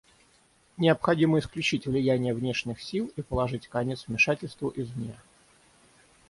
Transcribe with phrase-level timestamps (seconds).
[0.77, 5.13] Необходимо исключить влияние внешних сил и положить конец вмешательству извне.